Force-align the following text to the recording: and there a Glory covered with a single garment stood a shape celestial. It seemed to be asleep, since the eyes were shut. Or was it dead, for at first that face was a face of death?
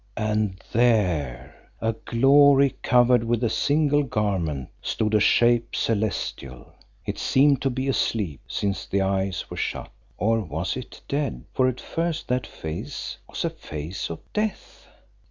and 0.17 0.59
there 0.71 1.53
a 1.79 1.93
Glory 1.93 2.75
covered 2.81 3.23
with 3.23 3.43
a 3.43 3.51
single 3.51 4.01
garment 4.01 4.67
stood 4.81 5.13
a 5.13 5.19
shape 5.19 5.75
celestial. 5.75 6.73
It 7.05 7.19
seemed 7.19 7.61
to 7.61 7.69
be 7.69 7.87
asleep, 7.87 8.41
since 8.47 8.87
the 8.87 9.01
eyes 9.01 9.47
were 9.51 9.57
shut. 9.57 9.91
Or 10.17 10.39
was 10.41 10.75
it 10.75 11.01
dead, 11.07 11.45
for 11.53 11.67
at 11.67 11.79
first 11.79 12.27
that 12.29 12.47
face 12.47 13.19
was 13.29 13.45
a 13.45 13.51
face 13.51 14.09
of 14.09 14.21
death? 14.33 14.87